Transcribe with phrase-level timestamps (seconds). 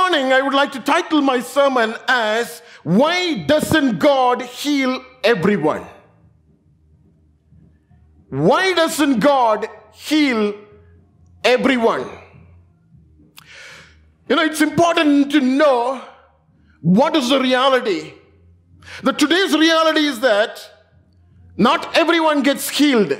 [0.00, 5.84] Morning, I would like to title my sermon as Why Doesn't God Heal Everyone?
[8.30, 10.54] Why doesn't God heal
[11.42, 12.08] everyone?
[14.28, 16.00] You know, it's important to know
[16.80, 18.12] what is the reality.
[19.02, 20.60] The today's reality is that
[21.56, 23.18] not everyone gets healed.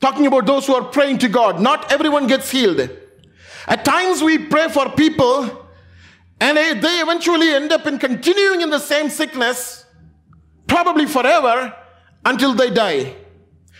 [0.00, 2.90] Talking about those who are praying to God, not everyone gets healed.
[3.70, 5.68] At times we pray for people
[6.40, 9.86] and they eventually end up in continuing in the same sickness,
[10.66, 11.72] probably forever,
[12.24, 13.14] until they die.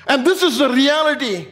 [0.06, 1.48] And this is the reality.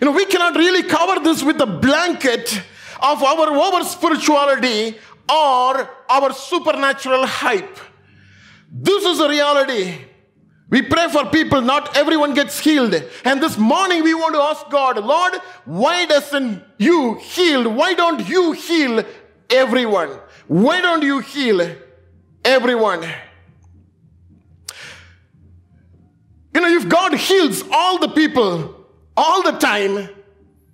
[0.00, 2.62] You know, we cannot really cover this with the blanket
[3.00, 4.96] of our over spirituality
[5.28, 7.78] or our supernatural hype.
[8.70, 9.98] This is the reality.
[10.68, 12.94] We pray for people, not everyone gets healed.
[13.24, 17.70] And this morning we want to ask God, Lord, why doesn't you heal?
[17.72, 19.04] Why don't you heal
[19.48, 20.18] everyone?
[20.48, 21.76] Why don't you heal
[22.44, 23.02] everyone?
[26.52, 30.08] You know, if God heals all the people all the time,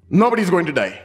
[0.08, 1.02] nobody's going to die.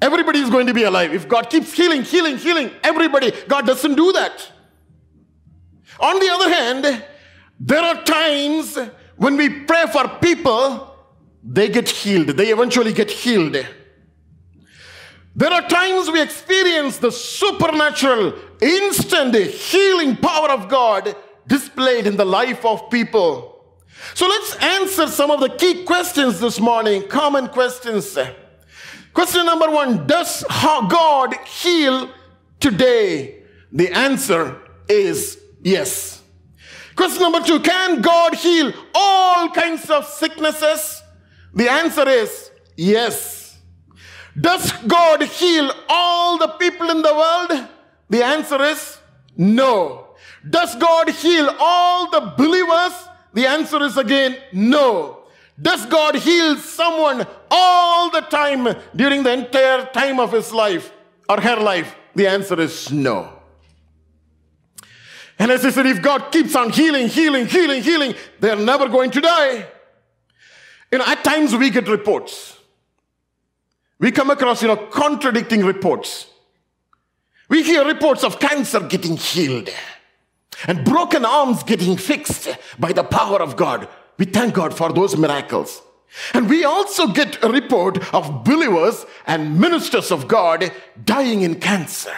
[0.00, 1.12] Everybody is going to be alive.
[1.12, 4.52] If God keeps healing, healing, healing, everybody, God doesn't do that.
[6.02, 7.04] On the other hand,
[7.60, 8.76] there are times
[9.16, 10.96] when we pray for people,
[11.44, 12.28] they get healed.
[12.28, 13.56] They eventually get healed.
[15.34, 22.24] There are times we experience the supernatural, instant healing power of God displayed in the
[22.24, 23.48] life of people.
[24.14, 28.18] So let's answer some of the key questions this morning, common questions.
[29.14, 32.10] Question number one Does God heal
[32.58, 33.42] today?
[33.70, 36.22] The answer is yes.
[36.94, 41.02] Question number two Can God heal all kinds of sicknesses?
[41.54, 43.58] The answer is yes.
[44.38, 47.68] Does God heal all the people in the world?
[48.08, 48.98] The answer is
[49.36, 50.14] no.
[50.48, 52.92] Does God heal all the believers?
[53.34, 55.24] The answer is again no.
[55.60, 60.92] Does God heal someone all the time during the entire time of his life
[61.28, 61.94] or her life?
[62.14, 63.41] The answer is no.
[65.38, 69.10] And as I said, if God keeps on healing, healing, healing, healing, they're never going
[69.12, 69.66] to die.
[70.90, 72.58] You know, at times we get reports.
[73.98, 76.26] We come across, you know, contradicting reports.
[77.48, 79.70] We hear reports of cancer getting healed
[80.66, 82.48] and broken arms getting fixed
[82.78, 83.88] by the power of God.
[84.18, 85.82] We thank God for those miracles.
[86.34, 90.70] And we also get a report of believers and ministers of God
[91.04, 92.14] dying in cancer.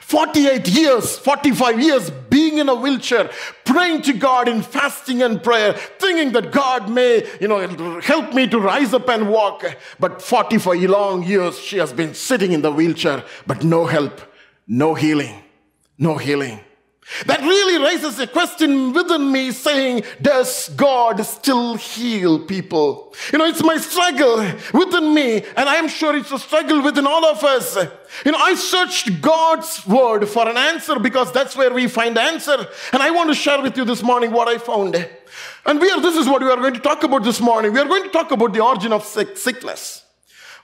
[0.00, 3.30] 48 years, 45 years being in a wheelchair,
[3.64, 8.46] praying to God in fasting and prayer, thinking that God may, you know, help me
[8.48, 9.64] to rise up and walk.
[9.98, 14.20] But 45 long years she has been sitting in the wheelchair, but no help,
[14.66, 15.42] no healing,
[15.98, 16.60] no healing.
[17.24, 23.14] That really raises a question within me saying, Does God still heal people?
[23.32, 27.24] You know, it's my struggle within me, and I'm sure it's a struggle within all
[27.24, 27.76] of us.
[28.26, 32.20] You know, I searched God's word for an answer because that's where we find the
[32.20, 32.66] answer.
[32.92, 34.94] And I want to share with you this morning what I found.
[35.64, 37.72] And we are, this is what we are going to talk about this morning.
[37.72, 40.04] We are going to talk about the origin of sick, sickness.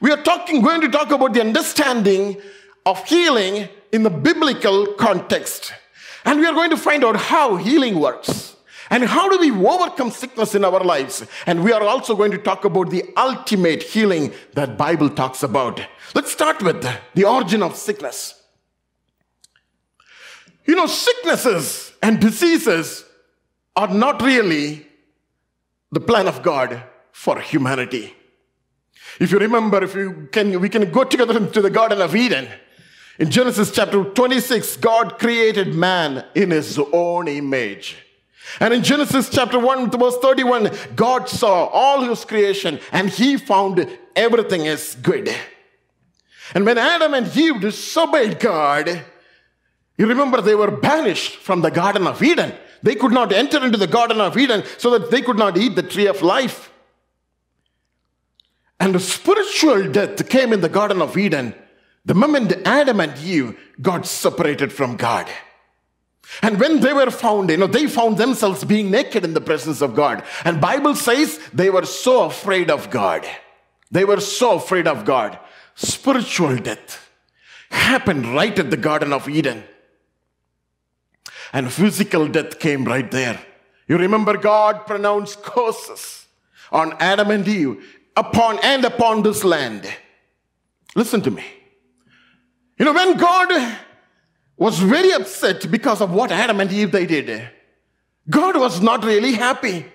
[0.00, 2.36] We are talking, going to talk about the understanding
[2.84, 5.72] of healing in the biblical context.
[6.24, 8.56] And we are going to find out how healing works.
[8.90, 11.26] And how do we overcome sickness in our lives?
[11.46, 15.80] And we are also going to talk about the ultimate healing that Bible talks about.
[16.14, 18.40] Let's start with the origin of sickness.
[20.66, 23.04] You know, sicknesses and diseases
[23.76, 24.86] are not really
[25.90, 26.82] the plan of God
[27.12, 28.14] for humanity.
[29.20, 32.48] If you remember, if you can, we can go together into the Garden of Eden.
[33.18, 37.96] In Genesis chapter 26, God created man in his own image.
[38.58, 43.88] And in Genesis chapter 1 verse 31, God saw all his creation and he found
[44.16, 45.34] everything is good.
[46.54, 49.04] And when Adam and Eve disobeyed God,
[49.96, 52.52] you remember they were banished from the Garden of Eden.
[52.82, 55.76] They could not enter into the Garden of Eden so that they could not eat
[55.76, 56.70] the tree of life.
[58.78, 61.54] And spiritual death came in the Garden of Eden
[62.04, 65.28] the moment Adam and Eve got separated from God.
[66.42, 69.80] And when they were found, you know, they found themselves being naked in the presence
[69.80, 70.22] of God.
[70.44, 73.26] And Bible says they were so afraid of God.
[73.90, 75.38] They were so afraid of God.
[75.74, 77.10] Spiritual death
[77.70, 79.64] happened right at the Garden of Eden.
[81.52, 83.40] And physical death came right there.
[83.86, 86.26] You remember God pronounced curses
[86.72, 87.84] on Adam and Eve
[88.16, 89.88] upon and upon this land.
[90.96, 91.44] Listen to me.
[92.78, 93.78] You know, when God
[94.56, 97.48] was very upset because of what Adam and Eve they did,
[98.28, 99.86] God was not really happy.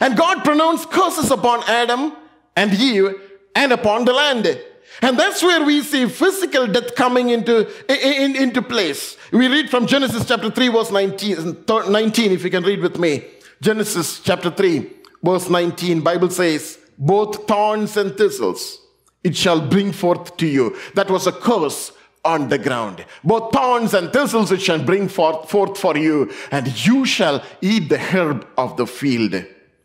[0.00, 2.12] And God pronounced curses upon Adam
[2.56, 3.14] and Eve
[3.54, 4.60] and upon the land.
[5.02, 9.16] And that's where we see physical death coming into, in, into place.
[9.32, 13.24] We read from Genesis chapter 3, verse 19, 19, if you can read with me.
[13.60, 14.90] Genesis chapter 3,
[15.22, 18.80] verse 19, Bible says, both thorns and thistles
[19.24, 20.76] it shall bring forth to you.
[20.94, 21.92] That was a curse
[22.24, 23.04] on the ground.
[23.22, 27.88] Both thorns and thistles it shall bring forth, forth for you, and you shall eat
[27.88, 29.44] the herb of the field.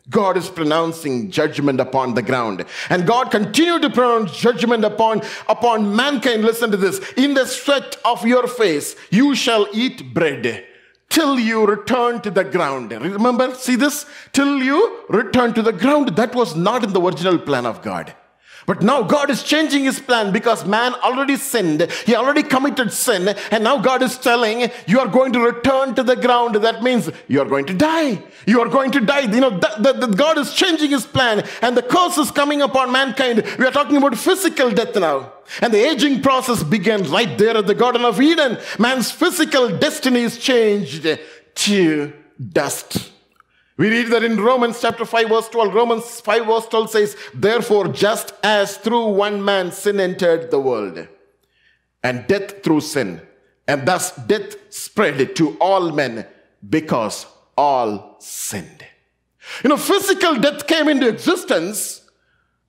[0.10, 2.66] God is pronouncing judgment upon the ground.
[2.90, 6.44] And God continued to pronounce judgment upon, upon mankind.
[6.44, 7.00] Listen to this.
[7.14, 10.66] In the sweat of your face, you shall eat bread
[11.10, 12.92] till you return to the ground.
[12.92, 14.06] Remember, see this?
[14.34, 16.10] Till you return to the ground.
[16.16, 18.16] That was not in the original plan of God.
[18.70, 21.92] But now God is changing his plan because man already sinned.
[22.06, 23.36] He already committed sin.
[23.50, 26.54] And now God is telling, you are going to return to the ground.
[26.54, 28.22] That means you are going to die.
[28.46, 29.22] You are going to die.
[29.22, 31.48] You know, that, that, that God is changing his plan.
[31.64, 33.44] And the curse is coming upon mankind.
[33.58, 35.34] We are talking about physical death now.
[35.62, 38.60] And the aging process began right there at the Garden of Eden.
[38.78, 41.08] Man's physical destiny is changed
[41.56, 42.14] to
[42.54, 43.09] dust.
[43.80, 45.74] We read that in Romans chapter 5 verse 12.
[45.74, 51.08] Romans 5 verse 12 says, Therefore, just as through one man sin entered the world,
[52.04, 53.22] and death through sin,
[53.70, 56.26] and thus death spread to all men
[56.70, 57.26] because
[57.58, 58.84] all sinned.
[59.64, 62.02] You know, physical death came into existence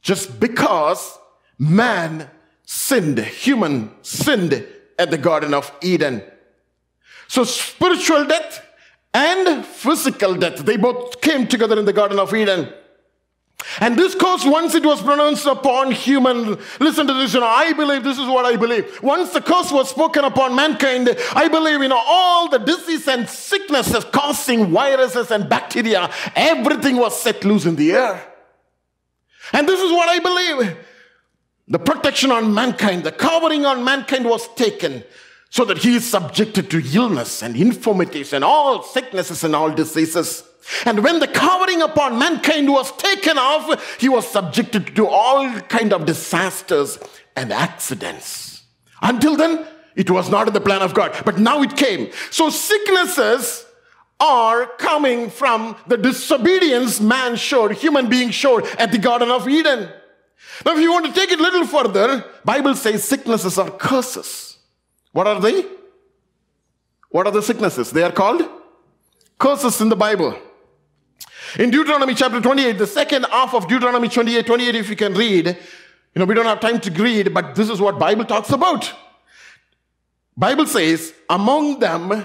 [0.03, 1.19] just because
[1.59, 2.31] man
[2.67, 4.65] sinned, human sinned
[4.97, 6.23] at the Garden of Eden.
[7.27, 8.65] So spiritual death
[9.13, 10.59] and physical death.
[10.59, 12.73] They both came together in the Garden of Eden.
[13.81, 17.73] And this curse, once it was pronounced upon human, listen to this, you know, I
[17.73, 19.03] believe this is what I believe.
[19.03, 23.29] Once the curse was spoken upon mankind, I believe, you know, all the disease and
[23.29, 28.27] sicknesses causing viruses and bacteria, everything was set loose in the air.
[29.53, 30.77] And this is what I believe.
[31.69, 35.05] The protection on mankind, the covering on mankind was taken
[35.51, 40.45] so that he is subjected to illness and infirmities and all sicknesses and all diseases.
[40.87, 45.93] And when the covering upon mankind was taken off, he was subjected to all kind
[45.93, 46.99] of disasters
[47.35, 48.63] and accidents.
[49.03, 49.67] Until then,
[49.97, 52.11] it was not in the plan of God, but now it came.
[52.31, 53.67] So sicknesses
[54.21, 59.89] are coming from the disobedience man showed, human being showed at the Garden of Eden.
[60.65, 64.50] Now, if you want to take it a little further, Bible says sicknesses are curses.
[65.13, 65.65] What are they?
[67.11, 67.91] What are the sicknesses?
[67.91, 68.49] They are called
[69.39, 70.39] curses in the Bible.
[71.59, 75.47] In Deuteronomy chapter 28, the second half of Deuteronomy 28, 28, if you can read,
[75.47, 78.93] you know, we don't have time to read, but this is what Bible talks about.
[80.37, 82.25] Bible says, among them,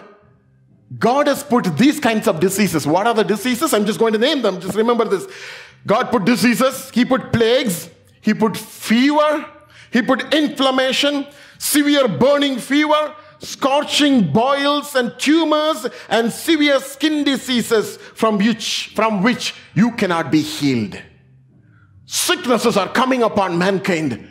[1.00, 2.86] God has put these kinds of diseases.
[2.86, 3.74] What are the diseases?
[3.74, 4.62] I'm just going to name them.
[4.62, 5.28] Just remember this.
[5.88, 7.90] God put diseases, He put plagues,
[8.22, 9.46] He put fever,
[9.92, 11.28] He put inflammation,
[11.66, 19.56] severe burning fever, scorching boils and tumors, and severe skin diseases from which, from which
[19.74, 21.02] you cannot be healed.
[22.06, 24.28] Sicknesses are coming upon mankind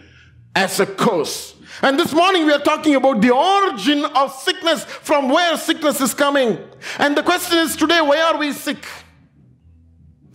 [0.55, 1.55] as a curse.
[1.83, 6.15] And this morning we are talking about the origin of sickness, from where sickness is
[6.15, 6.59] coming.
[6.99, 8.87] And the question is today, why are we sick?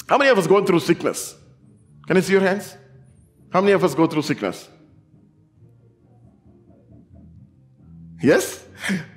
[0.08, 1.36] How many of us going through sickness?
[2.08, 2.75] Can I see your hands?
[3.53, 4.68] How many of us go through sickness?
[8.21, 8.65] Yes?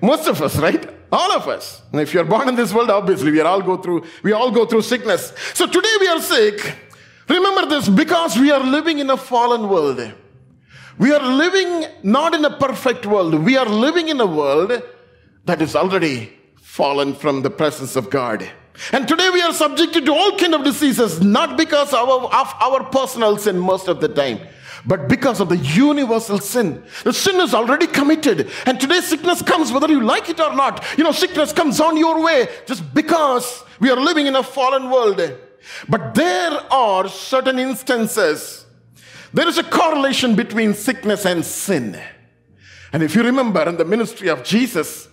[0.01, 0.89] Most of us, right?
[1.11, 1.83] All of us.
[1.93, 4.65] And if you're born in this world, obviously we all go through we all go
[4.67, 5.33] through sickness.
[5.55, 6.77] So today we are sick.
[7.29, 10.01] Remember this because we are living in a fallen world.
[10.99, 13.35] We are living not in a perfect world.
[13.35, 14.83] We are living in a world
[15.45, 18.49] that is already fallen from the presence of God.
[18.93, 22.55] And today we are subjected to all kind of diseases, not because of our, of
[22.61, 24.41] our personal sin most of the time,
[24.85, 26.83] but because of the universal sin.
[27.05, 28.51] The sin is already committed.
[28.67, 30.85] And today sickness comes whether you like it or not.
[30.99, 34.91] You know, sickness comes on your way just because we are living in a fallen
[34.91, 35.21] world.
[35.89, 38.67] But there are certain instances.
[39.33, 42.01] There is a correlation between sickness and sin.
[42.93, 45.09] And if you remember in the ministry of Jesus,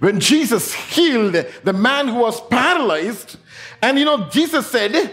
[0.00, 3.36] when Jesus healed the man who was paralyzed,
[3.80, 5.12] and you know, Jesus said,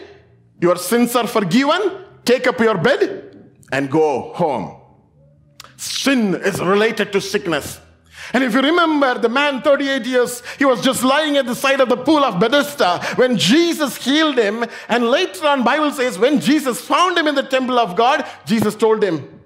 [0.59, 3.28] Your sins are forgiven, take up your bed
[3.71, 4.81] and go home.
[5.77, 7.79] Sin is related to sickness.
[8.33, 11.81] And if you remember, the man, 38 years, he was just lying at the side
[11.81, 14.65] of the pool of Bethesda when Jesus healed him.
[14.87, 18.75] And later on, Bible says, when Jesus found him in the temple of God, Jesus
[18.75, 19.41] told him,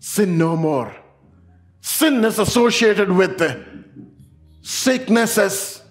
[0.00, 0.96] sin no more.
[1.80, 3.40] Sin is associated with
[4.62, 5.81] sicknesses.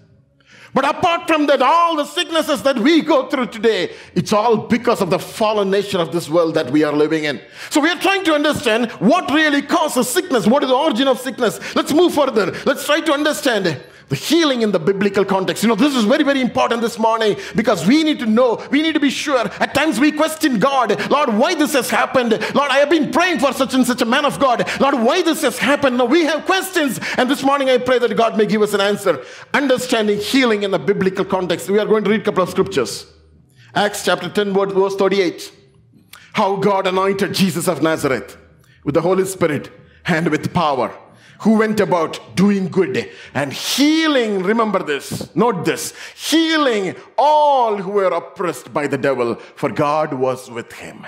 [0.74, 5.02] But apart from that, all the sicknesses that we go through today, it's all because
[5.02, 7.40] of the fallen nature of this world that we are living in.
[7.68, 10.46] So we are trying to understand what really causes sickness.
[10.46, 11.60] What is the origin of sickness?
[11.74, 12.52] Let's move further.
[12.64, 15.62] Let's try to understand the healing in the biblical context.
[15.62, 18.82] You know, this is very, very important this morning because we need to know, we
[18.82, 19.38] need to be sure.
[19.38, 22.32] At times we question God, Lord, why this has happened?
[22.54, 24.68] Lord, I have been praying for such and such a man of God.
[24.80, 25.96] Lord, why this has happened?
[25.96, 27.00] Now we have questions.
[27.16, 29.24] And this morning I pray that God may give us an answer.
[29.54, 31.68] Understanding healing in the biblical context.
[31.68, 33.06] We are going to read a couple of scriptures.
[33.74, 35.52] Acts chapter 10, verse 38.
[36.34, 38.36] How God anointed Jesus of Nazareth
[38.84, 39.70] with the Holy Spirit
[40.06, 40.96] and with power
[41.40, 48.12] who went about doing good and healing, remember this, note this, healing all who were
[48.12, 51.04] oppressed by the devil, for God was with him.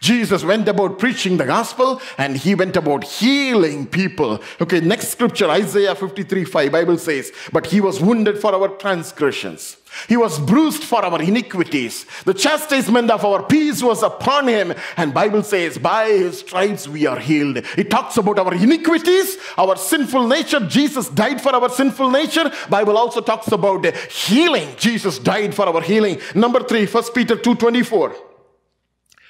[0.00, 4.40] Jesus went about preaching the gospel and he went about healing people.
[4.60, 9.76] Okay, next scripture, Isaiah 53 5, Bible says, But he was wounded for our transgressions.
[10.08, 12.04] He was bruised for our iniquities.
[12.24, 14.74] The chastisement of our peace was upon him.
[14.96, 17.58] And Bible says, by his stripes we are healed.
[17.78, 20.60] It talks about our iniquities, our sinful nature.
[20.60, 22.50] Jesus died for our sinful nature.
[22.68, 24.68] Bible also talks about healing.
[24.76, 26.20] Jesus died for our healing.
[26.34, 28.33] Number three, First Peter 2.24.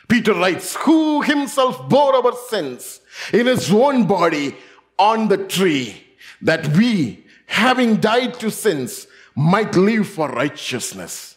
[0.09, 3.01] Peter writes, Who himself bore our sins
[3.33, 4.57] in his own body
[4.99, 6.03] on the tree,
[6.43, 11.37] that we, having died to sins, might live for righteousness,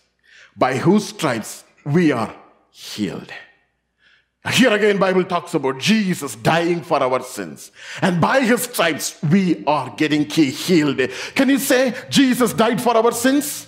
[0.55, 2.35] by whose stripes we are
[2.71, 3.31] healed.
[4.53, 7.71] Here again, Bible talks about Jesus dying for our sins.
[8.01, 11.01] And by his stripes, we are getting healed.
[11.35, 13.67] Can you say Jesus died for our sins?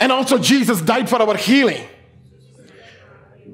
[0.00, 1.86] And also Jesus died for our healing.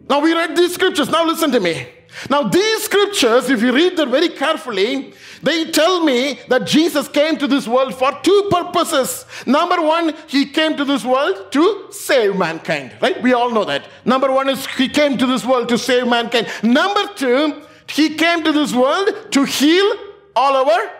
[0.08, 1.08] Now we read these scriptures.
[1.08, 1.86] Now listen to me.
[2.28, 7.36] Now, these scriptures, if you read them very carefully, they tell me that Jesus came
[7.38, 9.24] to this world for two purposes.
[9.46, 13.20] Number one, he came to this world to save mankind, right?
[13.22, 13.88] We all know that.
[14.04, 16.48] Number one is he came to this world to save mankind.
[16.62, 19.94] Number two, he came to this world to heal
[20.36, 20.90] all our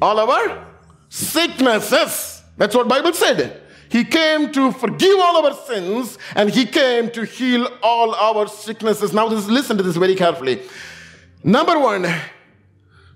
[0.00, 0.66] all our
[1.08, 2.42] sicknesses.
[2.56, 3.62] That's what Bible said.
[3.90, 9.12] He came to forgive all our sins and he came to heal all our sicknesses.
[9.12, 10.62] Now, this, listen to this very carefully.
[11.42, 12.06] Number one,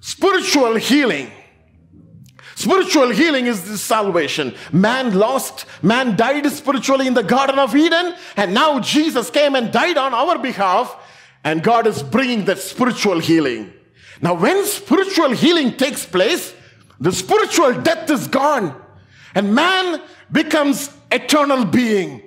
[0.00, 1.30] spiritual healing.
[2.54, 4.54] Spiritual healing is the salvation.
[4.72, 9.72] Man lost, man died spiritually in the Garden of Eden, and now Jesus came and
[9.72, 10.96] died on our behalf,
[11.44, 13.72] and God is bringing that spiritual healing.
[14.20, 16.54] Now, when spiritual healing takes place,
[17.00, 18.80] the spiritual death is gone,
[19.34, 22.22] and man becomes eternal being.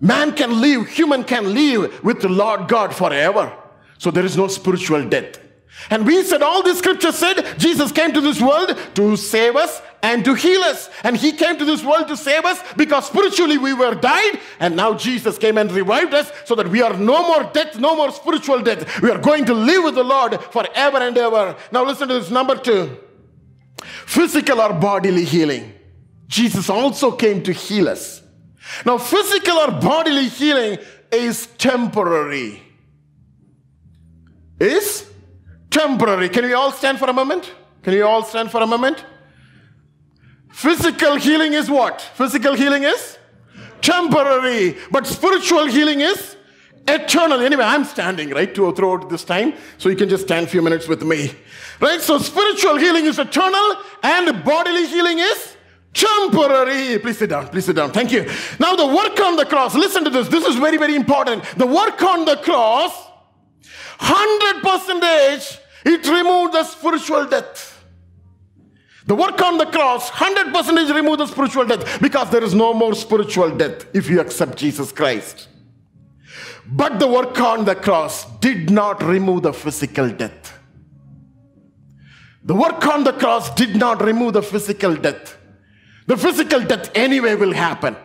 [0.00, 3.52] Man can live, human can live with the Lord God forever.
[3.98, 5.38] So there is no spiritual death.
[5.88, 9.80] And we said, all the scripture said, Jesus came to this world to save us
[10.02, 10.90] and to heal us.
[11.04, 14.40] And he came to this world to save us because spiritually we were died.
[14.58, 17.96] And now Jesus came and revived us so that we are no more death, no
[17.96, 19.00] more spiritual death.
[19.00, 21.56] We are going to live with the Lord forever and ever.
[21.72, 22.98] Now listen to this number two
[23.82, 25.72] physical or bodily healing.
[26.30, 28.22] Jesus also came to heal us.
[28.86, 30.78] Now, physical or bodily healing
[31.10, 32.62] is temporary.
[34.60, 35.10] Is
[35.70, 36.28] temporary.
[36.28, 37.52] Can we all stand for a moment?
[37.82, 39.04] Can you all stand for a moment?
[40.52, 42.00] Physical healing is what?
[42.00, 43.18] Physical healing is
[43.82, 46.36] temporary, but spiritual healing is
[46.86, 47.40] eternal.
[47.40, 50.62] Anyway, I'm standing right to throughout this time, so you can just stand a few
[50.62, 51.32] minutes with me.
[51.80, 52.00] Right?
[52.00, 55.56] So spiritual healing is eternal, and bodily healing is
[55.92, 56.98] temporary.
[56.98, 57.48] Please sit down.
[57.48, 57.92] Please sit down.
[57.92, 58.28] Thank you.
[58.58, 60.28] Now, the work on the cross, listen to this.
[60.28, 61.44] This is very, very important.
[61.56, 62.92] The work on the cross,
[63.98, 67.84] 100% it removed the spiritual death.
[69.06, 72.94] The work on the cross, 100% remove the spiritual death because there is no more
[72.94, 75.48] spiritual death if you accept Jesus Christ.
[76.66, 80.58] But the work on the cross did not remove the physical death.
[82.44, 85.36] The work on the cross did not remove the physical death.
[86.10, 87.96] The physical death anyway will happen.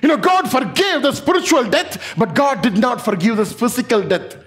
[0.00, 4.38] You know, God forgave the spiritual death, but God did not forgive this physical death.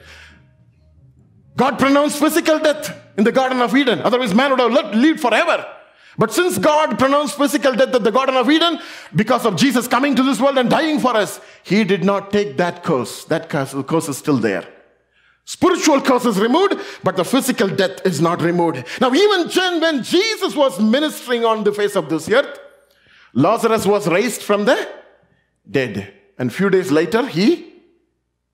[1.56, 4.00] God pronounced physical death in the Garden of Eden.
[4.02, 5.64] Otherwise, man would have lived forever.
[6.18, 8.80] But since God pronounced physical death at the Garden of Eden,
[9.16, 12.58] because of Jesus coming to this world and dying for us, He did not take
[12.58, 13.26] that curse.
[13.26, 14.68] That curse, curse is still there.
[15.46, 18.84] Spiritual curse is removed, but the physical death is not removed.
[19.00, 19.50] Now, even
[19.82, 22.58] when Jesus was ministering on the face of this earth,
[23.34, 24.90] Lazarus was raised from the
[25.70, 26.14] dead.
[26.38, 27.74] And few days later, he,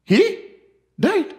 [0.04, 0.46] he
[1.00, 1.34] died.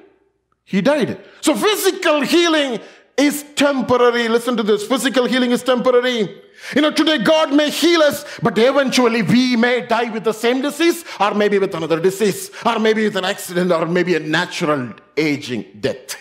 [0.64, 1.20] he died.
[1.40, 2.80] So physical healing
[3.16, 4.28] is temporary.
[4.28, 6.42] Listen to this physical healing is temporary.
[6.74, 10.60] You know, today God may heal us, but eventually we may die with the same
[10.62, 14.92] disease, or maybe with another disease, or maybe with an accident, or maybe a natural
[15.16, 16.16] aging death.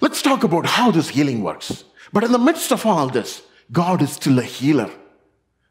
[0.00, 1.84] Let's talk about how this healing works.
[2.12, 4.90] But in the midst of all this, God is still a healer.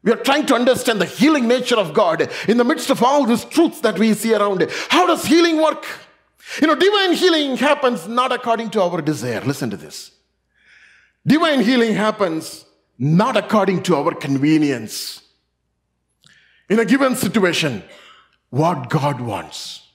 [0.02, 3.24] We are trying to understand the healing nature of God in the midst of all
[3.24, 4.66] these truths that we see around.
[4.88, 5.86] How does healing work?
[6.60, 9.40] You know, divine healing happens not according to our desire.
[9.42, 10.10] Listen to this.
[11.24, 12.64] Divine healing happens
[12.98, 15.22] not according to our convenience.
[16.68, 17.84] In a given situation,
[18.50, 19.88] what God wants.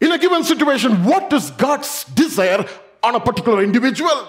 [0.00, 2.64] In a given situation, what is God's desire
[3.02, 4.28] on a particular individual?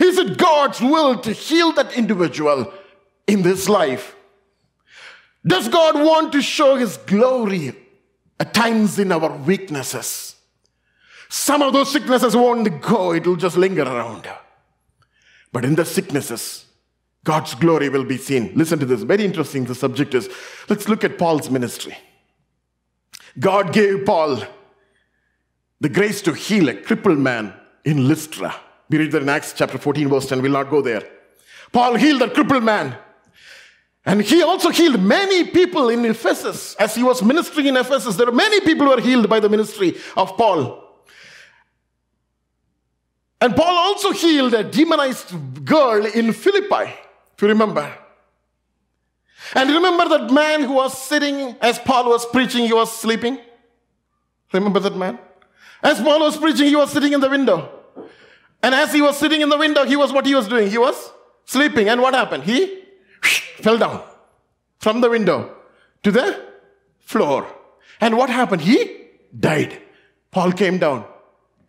[0.00, 2.72] Is it God's will to heal that individual
[3.26, 4.14] in this life?
[5.46, 7.74] Does God want to show His glory
[8.40, 10.36] at times in our weaknesses?
[11.28, 14.28] Some of those sicknesses won't go, it will just linger around.
[15.52, 16.66] But in the sicknesses,
[17.24, 18.52] God's glory will be seen.
[18.54, 19.64] Listen to this, very interesting.
[19.64, 20.28] The subject is
[20.68, 21.96] let's look at Paul's ministry.
[23.38, 24.42] God gave Paul
[25.80, 27.52] the grace to heal a crippled man
[27.84, 28.54] in Lystra.
[28.88, 30.42] We read that in Acts chapter 14, verse 10.
[30.42, 31.02] We'll not go there.
[31.72, 32.96] Paul healed that crippled man.
[34.06, 36.74] And he also healed many people in Ephesus.
[36.74, 39.48] As he was ministering in Ephesus, there were many people who were healed by the
[39.48, 40.82] ministry of Paul.
[43.40, 46.92] And Paul also healed a demonized girl in Philippi,
[47.34, 47.92] if you remember.
[49.54, 53.38] And remember that man who was sitting as Paul was preaching, he was sleeping?
[54.52, 55.18] Remember that man?
[55.82, 57.70] As Paul was preaching, he was sitting in the window.
[58.62, 60.70] And as he was sitting in the window, he was what he was doing?
[60.70, 61.12] He was
[61.44, 61.88] sleeping.
[61.88, 62.44] And what happened?
[62.44, 62.83] He
[63.24, 64.02] fell down
[64.78, 65.54] from the window
[66.02, 66.40] to the
[67.00, 67.46] floor.
[68.00, 68.62] And what happened?
[68.62, 69.08] He
[69.38, 69.80] died.
[70.30, 71.06] Paul came down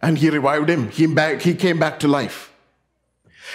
[0.02, 0.90] and he revived him.
[0.90, 2.52] He, back, he came back to life.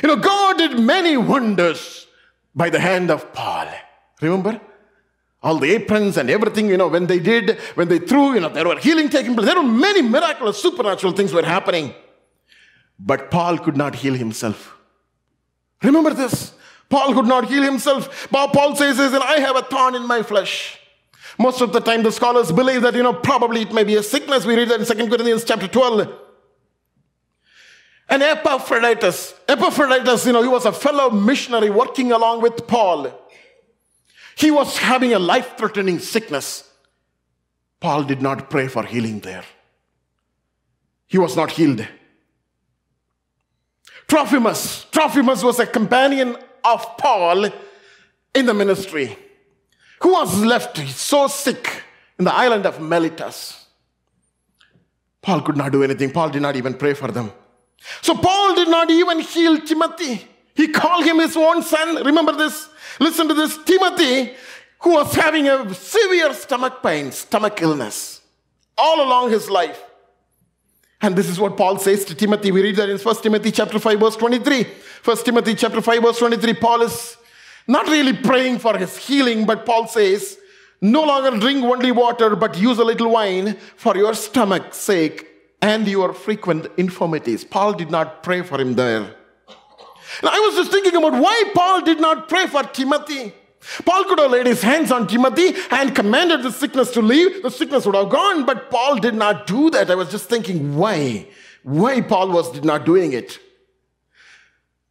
[0.03, 2.07] You know, God did many wonders
[2.55, 3.69] by the hand of Paul.
[4.21, 4.61] Remember?
[5.43, 8.51] All the aprons and everything, you know, when they did, when they threw, you know,
[8.51, 9.47] there were healing taking place.
[9.47, 11.95] There were many miraculous, supernatural things were happening.
[12.99, 14.77] But Paul could not heal himself.
[15.83, 16.53] Remember this.
[16.91, 18.29] Paul could not heal himself.
[18.31, 20.79] Paul says, I have a thorn in my flesh.
[21.39, 24.03] Most of the time, the scholars believe that, you know, probably it may be a
[24.03, 24.45] sickness.
[24.45, 26.13] We read that in 2 Corinthians chapter 12.
[28.11, 33.17] And Epaphroditus, Epaphroditus, you know, he was a fellow missionary working along with Paul.
[34.37, 36.69] He was having a life threatening sickness.
[37.79, 39.45] Paul did not pray for healing there.
[41.07, 41.87] He was not healed.
[44.09, 47.51] Trophimus, Trophimus was a companion of Paul
[48.35, 49.17] in the ministry
[50.01, 51.83] who was left so sick
[52.19, 53.67] in the island of Miletus.
[55.23, 56.11] Paul could not do anything.
[56.11, 57.33] Paul did not even pray for them.
[58.01, 60.27] So Paul did not even heal Timothy.
[60.55, 62.03] He called him his own son.
[62.05, 62.69] Remember this?
[62.99, 63.59] Listen to this.
[63.65, 64.35] Timothy,
[64.81, 68.23] who was having a severe stomach pain, stomach illness,
[68.77, 69.83] all along his life.
[71.03, 72.53] And this is what Paul says to Timothy.
[72.53, 74.67] We read that in 1 Timothy chapter 5, verse 23.
[75.03, 76.55] 1 Timothy chapter 5, verse 23.
[76.55, 77.17] Paul is
[77.67, 80.39] not really praying for his healing, but Paul says,
[80.81, 85.27] No longer drink only water, but use a little wine for your stomach's sake
[85.63, 87.45] and your frequent infirmities.
[87.45, 89.17] Paul did not pray for him there.
[90.21, 93.33] And I was just thinking about why Paul did not pray for Timothy.
[93.85, 97.43] Paul could have laid his hands on Timothy and commanded the sickness to leave.
[97.43, 99.91] The sickness would have gone, but Paul did not do that.
[99.91, 101.27] I was just thinking, why?
[101.63, 103.39] Why Paul was not doing it?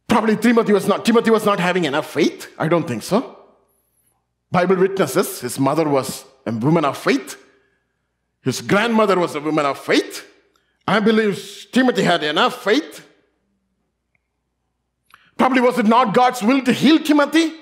[0.06, 2.52] Probably Timothy was not Timothy was not having enough faith.
[2.58, 3.38] I don't think so.
[4.50, 7.36] Bible witnesses, his mother was a woman of faith.
[8.42, 10.26] His grandmother was a woman of faith.
[10.86, 13.06] I believe Timothy had enough faith.
[15.36, 17.52] Probably was it not God's will to heal Timothy?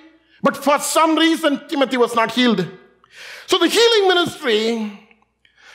[0.42, 2.66] But for some reason, Timothy was not healed.
[3.46, 5.08] So the healing ministry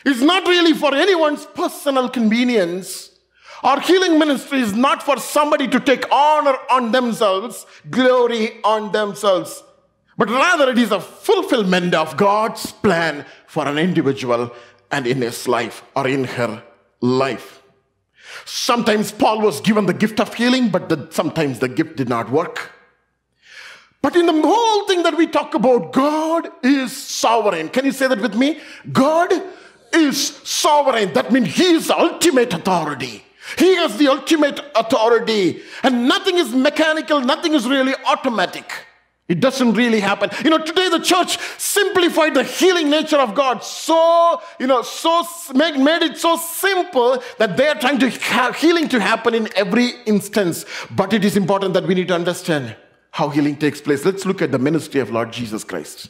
[0.05, 3.09] is not really for anyone's personal convenience.
[3.63, 9.63] Our healing ministry is not for somebody to take honor on themselves, glory on themselves,
[10.17, 14.53] but rather it is a fulfillment of God's plan for an individual
[14.91, 16.61] and in his life or in her
[17.01, 17.63] life.
[18.45, 22.29] Sometimes Paul was given the gift of healing, but the, sometimes the gift did not
[22.29, 22.71] work.
[24.03, 27.69] But in the whole thing that we talk about, God is sovereign.
[27.69, 28.59] Can you say that with me?
[28.91, 29.31] God
[29.93, 31.13] is sovereign.
[31.13, 33.23] That means He is the ultimate authority.
[33.57, 35.63] He has the ultimate authority.
[35.83, 38.69] And nothing is mechanical, nothing is really automatic.
[39.29, 40.31] It doesn't really happen.
[40.43, 45.25] You know, today the church simplified the healing nature of God so, you know, so
[45.55, 49.47] made, made it so simple that they are trying to have healing to happen in
[49.55, 50.65] every instance.
[50.91, 52.75] But it is important that we need to understand
[53.13, 54.03] how healing takes place.
[54.03, 56.09] Let's look at the ministry of Lord Jesus Christ.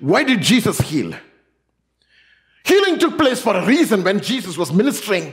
[0.00, 1.14] Why did Jesus heal?
[2.64, 5.32] Healing took place for a reason when Jesus was ministering.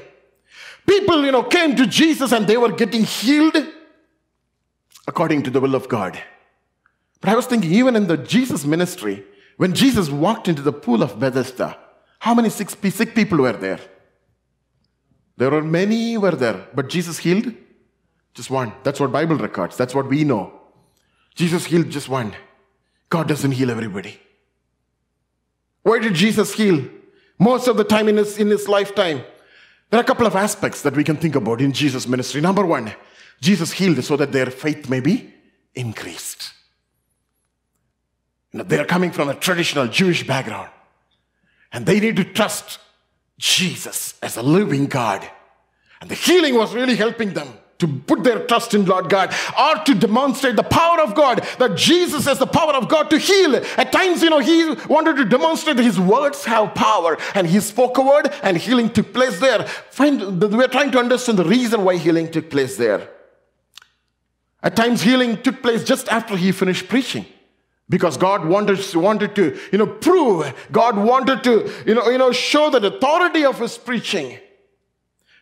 [0.86, 3.58] People, you know, came to Jesus and they were getting healed
[5.08, 6.22] according to the will of God.
[7.20, 9.26] But I was thinking, even in the Jesus ministry,
[9.58, 11.80] when Jesus walked into the pool of Bethesda,
[12.20, 13.80] how many sick, sick people were there?
[15.36, 17.56] There were many were there, but Jesus healed
[18.38, 18.72] just one.
[18.84, 19.76] That's what Bible records.
[19.76, 20.54] That's what we know.
[21.34, 22.34] Jesus healed just one.
[23.10, 24.20] God doesn't heal everybody.
[25.82, 26.88] Why did Jesus heal?
[27.40, 29.24] Most of the time in his, in his lifetime,
[29.90, 32.40] there are a couple of aspects that we can think about in Jesus' ministry.
[32.40, 32.94] Number one,
[33.42, 35.34] Jesus healed so that their faith may be
[35.74, 36.54] increased.
[38.54, 40.70] Know, they're coming from a traditional Jewish background.
[41.72, 42.80] And they need to trust
[43.40, 45.28] Jesus as a living God.
[46.02, 47.48] And the healing was really helping them
[47.80, 51.78] to put their trust in Lord God or to demonstrate the power of God, that
[51.78, 53.56] Jesus has the power of God to heal.
[53.56, 57.60] At times, you know, he wanted to demonstrate that his words have power and he
[57.60, 59.66] spoke a word and healing took place there.
[59.68, 63.10] Find, we're trying to understand the reason why healing took place there.
[64.64, 67.26] At times, healing took place just after he finished preaching
[67.90, 72.32] because God wanted, wanted to, you know, prove, God wanted to, you know, you know,
[72.32, 74.40] show the authority of his preaching.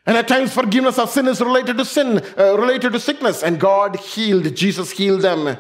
[0.06, 3.60] And at times, forgiveness of sin is related to sin, uh, related to sickness, and
[3.60, 5.58] God healed, Jesus healed them.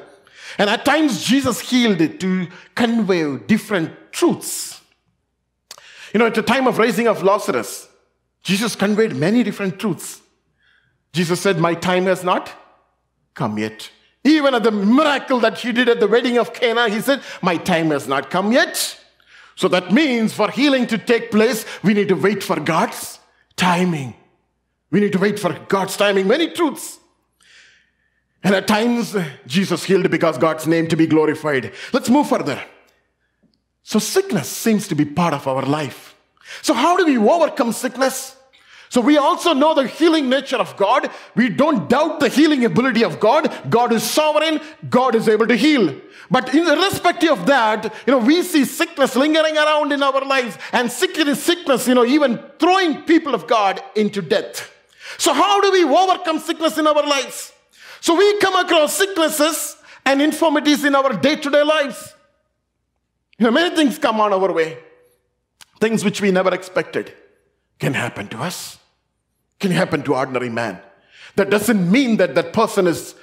[0.57, 4.81] And at times, Jesus healed to convey different truths.
[6.13, 7.89] You know, at the time of raising of Lazarus,
[8.43, 10.21] Jesus conveyed many different truths.
[11.11, 12.51] Jesus said, My time has not
[13.33, 13.89] come yet.
[14.23, 17.57] Even at the miracle that he did at the wedding of Cana, he said, My
[17.57, 18.99] time has not come yet.
[19.55, 23.19] So that means for healing to take place, we need to wait for God's
[23.55, 24.13] timing.
[24.91, 26.27] We need to wait for God's timing.
[26.27, 26.99] Many truths.
[28.43, 29.15] And at times,
[29.47, 31.73] Jesus healed because God's name to be glorified.
[31.91, 32.63] Let's move further.
[33.83, 36.15] So, sickness seems to be part of our life.
[36.61, 38.35] So, how do we overcome sickness?
[38.89, 41.09] So we also know the healing nature of God.
[41.35, 43.53] We don't doubt the healing ability of God.
[43.69, 44.61] God is sovereign.
[44.89, 45.99] God is able to heal.
[46.31, 50.23] But in the respective of that, you know, we see sickness lingering around in our
[50.23, 54.71] lives and sickness, sickness, you know, even throwing people of God into death.
[55.17, 57.53] So how do we overcome sickness in our lives?
[58.01, 62.13] So we come across sicknesses and infirmities in our day-to-day lives.
[63.37, 64.77] You know, many things come on our way.
[65.79, 67.13] Things which we never expected
[67.79, 68.77] can happen to us,
[69.59, 70.79] can happen to ordinary man.
[71.35, 73.15] That doesn't mean that that person is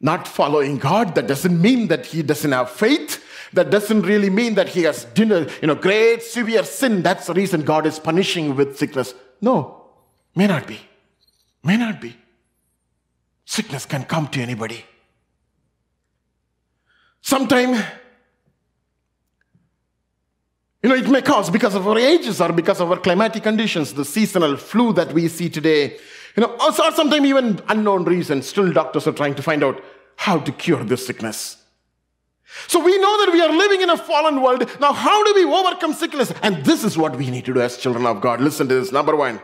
[0.00, 1.14] not following God.
[1.14, 3.24] That doesn't mean that he doesn't have faith.
[3.54, 7.02] That doesn't really mean that he has dinner, you know, great severe sin.
[7.02, 9.14] That's the reason God is punishing with sickness.
[9.40, 9.86] No,
[10.34, 10.80] may not be.
[11.64, 12.16] May not be.
[13.46, 14.84] Sickness can come to anybody.
[17.20, 17.82] Sometime
[20.82, 23.94] you know, it may cause because of our ages or because of our climatic conditions,
[23.94, 25.96] the seasonal flu that we see today,
[26.36, 28.46] you know, or sometimes even unknown reasons.
[28.46, 29.82] Still, doctors are trying to find out
[30.16, 31.56] how to cure this sickness.
[32.66, 34.68] So we know that we are living in a fallen world.
[34.78, 36.34] Now, how do we overcome sickness?
[36.42, 38.42] And this is what we need to do as children of God.
[38.42, 38.92] Listen to this.
[38.92, 39.40] Number one,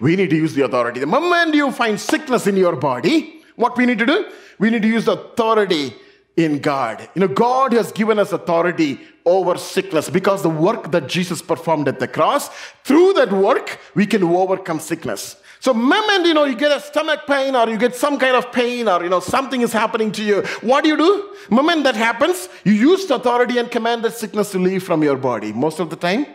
[0.00, 1.00] we need to use the authority.
[1.00, 4.30] The moment you find sickness in your body, what we need to do?
[4.58, 5.94] We need to use the authority
[6.36, 7.08] in God.
[7.14, 11.88] You know, God has given us authority over sickness because the work that Jesus performed
[11.88, 12.48] at the cross,
[12.84, 15.36] through that work, we can overcome sickness.
[15.60, 18.52] So, moment, you know, you get a stomach pain or you get some kind of
[18.52, 20.42] pain or, you know, something is happening to you.
[20.60, 21.34] What do you do?
[21.50, 25.16] Moment that happens, you use the authority and command that sickness to leave from your
[25.16, 25.52] body.
[25.52, 26.26] Most of the time,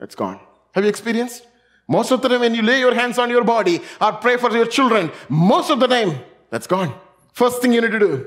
[0.00, 0.40] it's gone.
[0.74, 1.46] Have you experienced?
[1.88, 4.50] Most of the time, when you lay your hands on your body or pray for
[4.50, 6.94] your children, most of the time, that's gone.
[7.32, 8.26] First thing you need to do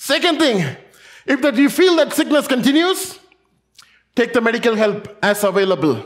[0.00, 0.64] Second thing,
[1.26, 3.18] if that you feel that sickness continues,
[4.16, 6.02] take the medical help as available.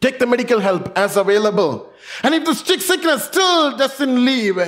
[0.00, 1.92] Take the medical help as available.
[2.24, 4.58] And if the sickness still doesn't leave,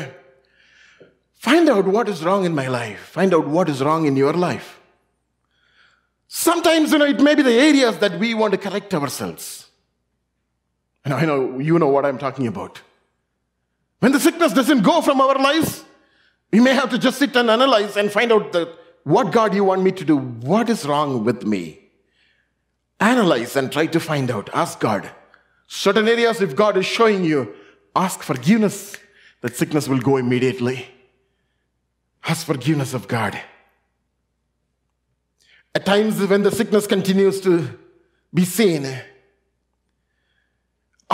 [1.34, 3.00] find out what is wrong in my life.
[3.00, 4.78] Find out what is wrong in your life.
[6.28, 9.66] Sometimes, you know, it may be the areas that we want to correct ourselves.
[11.04, 12.80] And I know you know what I'm talking about.
[14.00, 15.84] When the sickness doesn't go from our lives,
[16.52, 18.68] we may have to just sit and analyze and find out that
[19.04, 20.16] what God you want me to do?
[20.16, 21.78] What is wrong with me?
[23.00, 24.48] Analyze and try to find out.
[24.54, 25.10] Ask God.
[25.66, 27.54] Certain areas, if God is showing you,
[27.96, 28.96] ask forgiveness.
[29.40, 30.86] That sickness will go immediately.
[32.24, 33.40] Ask forgiveness of God.
[35.74, 37.78] At times, when the sickness continues to
[38.32, 38.86] be seen,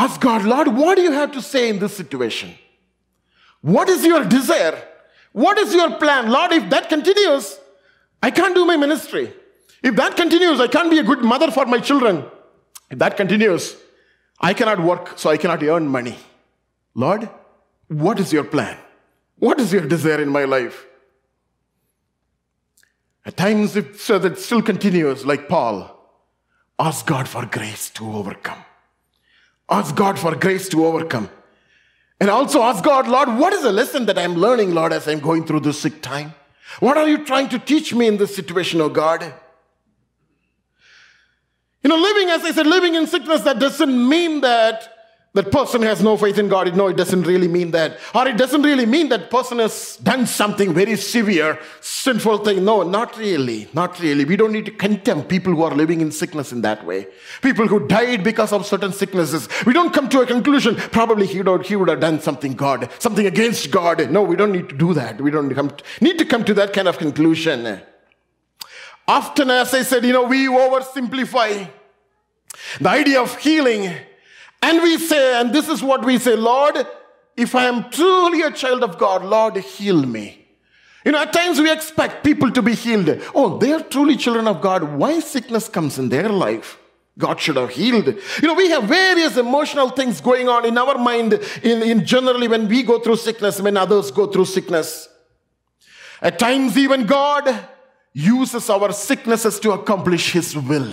[0.05, 2.55] ask God, Lord, what do you have to say in this situation?
[3.61, 4.77] What is your desire?
[5.33, 6.31] What is your plan?
[6.31, 7.59] Lord, if that continues,
[8.23, 9.33] I can't do my ministry.
[9.83, 12.25] If that continues, I can't be a good mother for my children.
[12.91, 13.77] If that continues,
[14.41, 16.17] I cannot work, so I cannot earn money.
[16.95, 17.29] Lord,
[17.89, 18.77] what is your plan?
[19.37, 20.87] What is your desire in my life?
[23.25, 25.95] At times, if so that still continues, like Paul.
[26.79, 28.65] Ask God for grace to overcome.
[29.71, 31.29] Ask God for grace to overcome.
[32.21, 35.21] And also ask God, Lord, what is the lesson that I'm learning, Lord, as I'm
[35.21, 36.35] going through this sick time?
[36.81, 39.33] What are you trying to teach me in this situation, oh God?
[41.83, 44.98] You know, living, as I said, living in sickness, that doesn't mean that
[45.35, 46.75] that person has no faith in God.
[46.75, 47.99] No, it doesn't really mean that.
[48.15, 52.65] Or it doesn't really mean that person has done something very severe, sinful thing.
[52.65, 53.69] No, not really.
[53.75, 54.25] Not really.
[54.25, 57.09] We don't need to condemn people who are living in sickness in that way.
[57.43, 59.49] People who died because of certain sicknesses.
[59.67, 62.91] We don't come to a conclusion, probably he would, he would have done something God,
[62.99, 64.11] something against God.
[64.11, 65.21] No, we don't need to do that.
[65.21, 65.49] We don't
[66.01, 67.83] need to come to that kind of conclusion.
[69.07, 71.71] Often, as I said, you know, we oversimplify
[72.81, 73.95] the idea of healing
[74.63, 76.87] and we say, and this is what we say, Lord,
[77.37, 80.47] if I am truly a child of God, Lord, heal me.
[81.05, 83.23] You know, at times we expect people to be healed.
[83.35, 84.83] Oh, they are truly children of God.
[84.83, 86.79] Why sickness comes in their life?
[87.17, 88.07] God should have healed.
[88.07, 92.47] You know, we have various emotional things going on in our mind in, in generally
[92.47, 95.09] when we go through sickness, when others go through sickness.
[96.21, 97.69] At times, even God
[98.13, 100.93] uses our sicknesses to accomplish His will.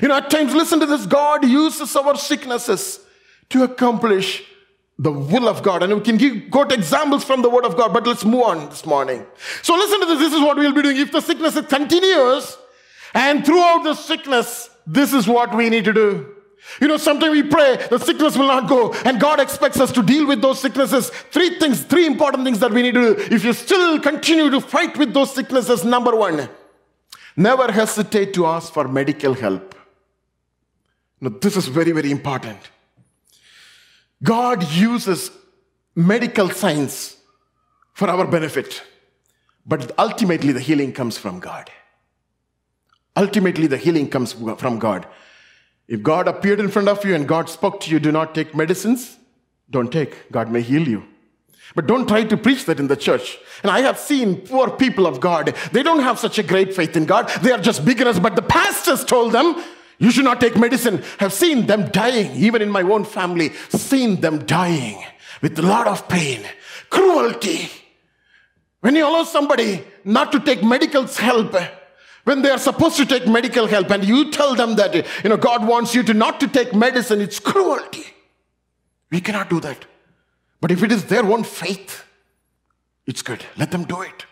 [0.00, 3.00] You know, at times, listen to this God uses our sicknesses
[3.50, 4.44] to accomplish
[4.98, 5.82] the will of God.
[5.82, 8.68] And we can give, quote examples from the Word of God, but let's move on
[8.68, 9.26] this morning.
[9.62, 10.18] So, listen to this.
[10.18, 10.96] This is what we'll be doing.
[10.96, 12.56] If the sickness continues,
[13.14, 16.36] and throughout the sickness, this is what we need to do.
[16.80, 20.02] You know, sometimes we pray, the sickness will not go, and God expects us to
[20.02, 21.10] deal with those sicknesses.
[21.30, 23.34] Three things, three important things that we need to do.
[23.34, 26.48] If you still continue to fight with those sicknesses, number one,
[27.36, 29.74] never hesitate to ask for medical help.
[31.20, 32.58] Now, this is very, very important.
[34.22, 35.30] God uses
[35.94, 37.16] medical science
[37.92, 38.82] for our benefit,
[39.66, 41.70] but ultimately the healing comes from God.
[43.16, 45.06] Ultimately, the healing comes from God.
[45.88, 48.54] If God appeared in front of you and God spoke to you, do not take
[48.54, 49.18] medicines,
[49.68, 50.30] don't take.
[50.30, 51.04] God may heal you.
[51.74, 53.38] But don't try to preach that in the church.
[53.62, 56.96] And I have seen poor people of God, they don't have such a great faith
[56.96, 57.28] in God.
[57.42, 59.62] They are just beginners, but the pastors told them,
[60.00, 61.02] you should not take medicine.
[61.18, 65.04] Have seen them dying, even in my own family, seen them dying
[65.42, 66.42] with a lot of pain,
[66.88, 67.70] cruelty.
[68.80, 71.54] When you allow somebody not to take medical help,
[72.24, 75.36] when they are supposed to take medical help, and you tell them that you know
[75.36, 78.06] God wants you to not to take medicine, it's cruelty.
[79.10, 79.84] We cannot do that.
[80.62, 82.04] But if it is their own faith,
[83.06, 83.44] it's good.
[83.58, 84.24] Let them do it.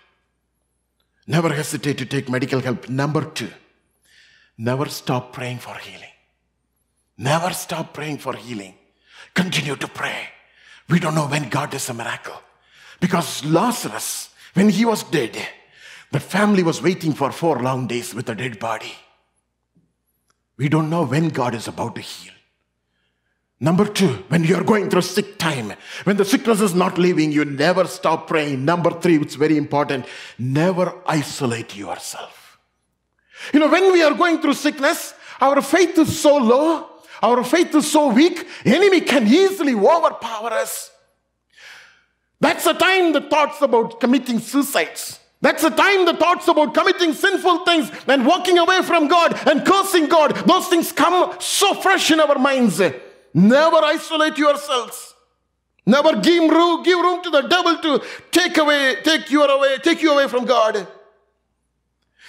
[1.27, 2.89] Never hesitate to take medical help.
[2.89, 3.51] Number two.
[4.59, 6.11] Never stop praying for healing.
[7.17, 8.75] Never stop praying for healing.
[9.35, 10.29] Continue to pray.
[10.89, 12.41] We don't know when God does a miracle.
[13.01, 15.37] Because Lazarus, when he was dead,
[16.11, 18.93] the family was waiting for four long days with a dead body.
[20.57, 22.33] We don't know when God is about to heal.
[23.61, 25.73] Number two, when you're going through sick time,
[26.05, 28.65] when the sickness is not leaving you, never stop praying.
[28.65, 30.07] Number three, it's very important,
[30.39, 32.38] never isolate yourself.
[33.53, 36.89] You know, when we are going through sickness, our faith is so low,
[37.23, 40.91] our faith is so weak, enemy can easily overpower us.
[42.41, 45.19] That's the time the thoughts about committing suicides.
[45.41, 49.65] That's the time the thoughts about committing sinful things and walking away from God and
[49.65, 52.81] cursing God, those things come so fresh in our minds.
[53.35, 55.15] Never isolate yourselves.
[55.87, 60.03] Never give room, give room to the devil to take away, take you away, take
[60.03, 60.87] you away from God.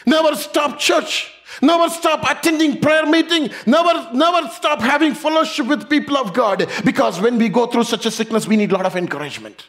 [0.06, 1.34] Never stop church.
[1.62, 3.50] Never stop attending prayer meeting.
[3.66, 6.70] Never, never stop having fellowship with people of God.
[6.86, 9.68] Because when we go through such a sickness, we need a lot of encouragement.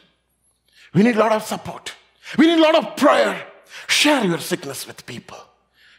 [0.93, 1.93] We need a lot of support.
[2.37, 3.47] We need a lot of prayer.
[3.87, 5.37] Share your sickness with people.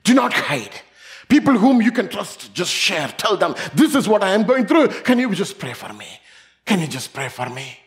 [0.05, 0.81] Do not hide.
[1.29, 3.09] People whom you can trust, just share.
[3.17, 4.89] Tell them, this is what I am going through.
[4.89, 6.07] Can you just pray for me?
[6.65, 7.79] Can you just pray for me?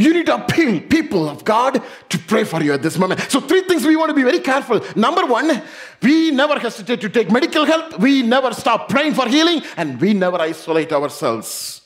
[0.00, 3.20] You need to appeal people of God to pray for you at this moment.
[3.30, 4.80] So, three things we want to be very careful.
[4.96, 5.62] Number one,
[6.00, 10.14] we never hesitate to take medical help, we never stop praying for healing, and we
[10.14, 11.82] never isolate ourselves.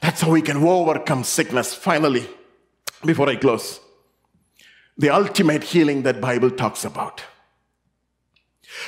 [0.00, 1.72] That's how we can overcome sickness.
[1.72, 2.28] Finally,
[3.04, 3.78] before I close,
[4.98, 7.22] the ultimate healing that Bible talks about.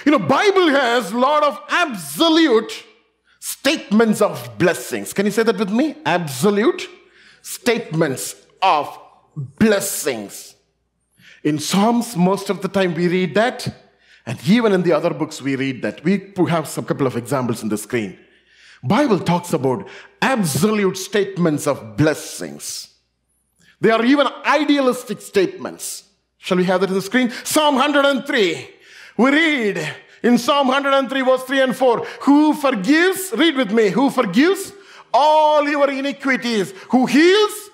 [0.05, 2.83] You know, Bible has a lot of absolute
[3.39, 5.13] statements of blessings.
[5.13, 5.95] Can you say that with me?
[6.05, 6.89] Absolute
[7.45, 8.99] statements of
[9.37, 10.55] blessings.
[11.45, 13.69] In Psalms, most of the time we read that,
[14.25, 16.03] and even in the other books we read that.
[16.03, 18.19] We have some couple of examples in the screen.
[18.83, 19.87] Bible talks about
[20.23, 22.95] absolute statements of blessings.
[23.79, 26.05] They are even idealistic statements.
[26.39, 27.31] Shall we have that in the screen?
[27.45, 28.71] Psalm 103.
[29.19, 34.09] We read in Psalm 103, verse 3 and 4 Who forgives, read with me, who
[34.09, 34.73] forgives
[35.15, 37.71] all your iniquities, who heals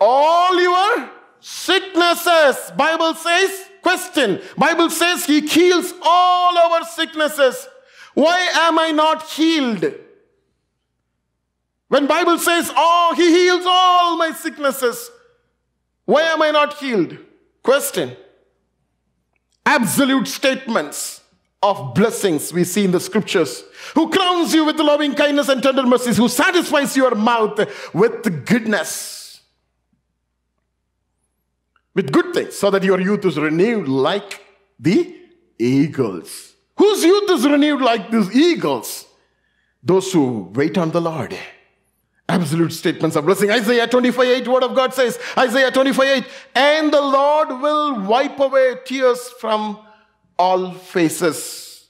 [0.00, 2.70] all your sicknesses.
[2.76, 7.66] Bible says, question, Bible says he heals all our sicknesses.
[8.14, 9.94] Why am I not healed?
[11.88, 15.10] When Bible says, oh, he heals all my sicknesses,
[16.04, 17.16] why am I not healed?
[17.62, 18.16] Question.
[19.64, 21.21] Absolute statements
[21.62, 25.84] of blessings we see in the scriptures, who crowns you with loving kindness and tender
[25.84, 27.58] mercies, who satisfies your mouth
[27.94, 29.40] with goodness,
[31.94, 34.40] with good things, so that your youth is renewed like
[34.78, 35.16] the
[35.58, 36.54] eagles.
[36.76, 39.06] Whose youth is renewed like these eagles?
[39.82, 41.36] Those who wait on the Lord.
[42.28, 43.50] Absolute statements of blessing.
[43.50, 48.38] Isaiah 25 8, word of God says, Isaiah 25 8, and the Lord will wipe
[48.40, 49.78] away tears from
[50.42, 51.86] all faces.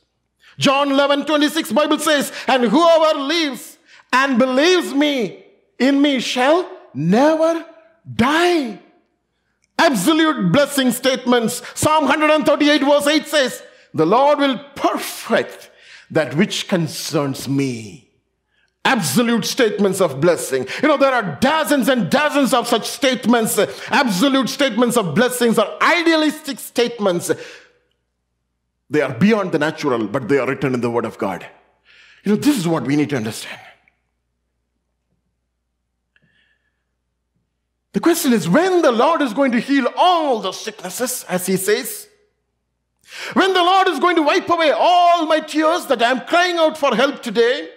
[0.58, 3.78] John 11 26, Bible says, and whoever lives
[4.12, 5.42] and believes me
[5.78, 7.64] in me shall never
[8.14, 8.78] die.
[9.78, 11.62] Absolute blessing statements.
[11.74, 13.62] Psalm 138 verse 8 says,
[13.94, 15.70] the Lord will perfect
[16.10, 18.10] that which concerns me.
[18.84, 20.66] Absolute statements of blessing.
[20.82, 23.56] You know, there are dozens and dozens of such statements,
[23.88, 27.30] absolute statements of blessings or idealistic statements
[28.92, 31.46] they are beyond the natural, but they are written in the Word of God.
[32.24, 33.58] You know, this is what we need to understand.
[37.94, 41.56] The question is when the Lord is going to heal all the sicknesses, as He
[41.56, 42.06] says,
[43.32, 46.56] when the Lord is going to wipe away all my tears that I am crying
[46.58, 47.70] out for help today,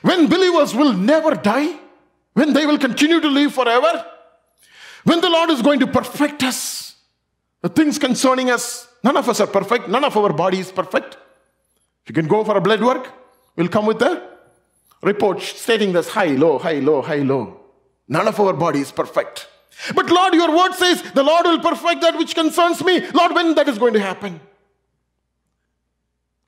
[0.00, 1.78] when believers will never die,
[2.32, 4.06] when they will continue to live forever,
[5.04, 6.96] when the Lord is going to perfect us,
[7.60, 9.88] the things concerning us, None of us are perfect.
[9.88, 11.16] None of our body is perfect.
[12.02, 13.12] If you can go for a blood work,
[13.56, 14.28] we'll come with a
[15.02, 17.60] report stating this high, low, high, low, high, low.
[18.08, 19.46] None of our body is perfect.
[19.94, 23.06] But Lord, your word says the Lord will perfect that which concerns me.
[23.10, 24.40] Lord, when that is going to happen?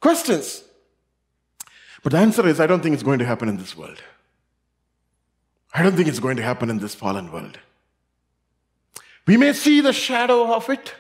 [0.00, 0.64] Questions.
[2.02, 4.02] But the answer is I don't think it's going to happen in this world.
[5.72, 7.58] I don't think it's going to happen in this fallen world.
[9.26, 10.94] We may see the shadow of it.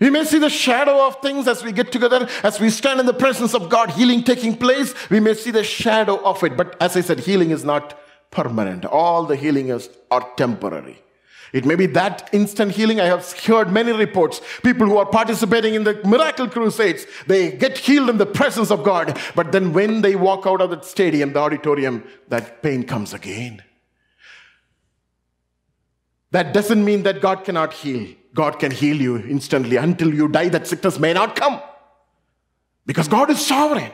[0.00, 3.06] We may see the shadow of things as we get together, as we stand in
[3.06, 4.94] the presence of God, healing taking place.
[5.10, 6.56] We may see the shadow of it.
[6.56, 7.98] But as I said, healing is not
[8.30, 8.84] permanent.
[8.84, 11.02] All the healing is are temporary.
[11.52, 13.00] It may be that instant healing.
[13.00, 14.40] I have heard many reports.
[14.62, 18.84] People who are participating in the miracle crusades, they get healed in the presence of
[18.84, 19.18] God.
[19.34, 23.62] But then when they walk out of the stadium, the auditorium, that pain comes again.
[26.30, 28.14] That doesn't mean that God cannot heal.
[28.34, 29.76] God can heal you instantly.
[29.76, 31.60] Until you die, that sickness may not come.
[32.86, 33.92] Because God is sovereign.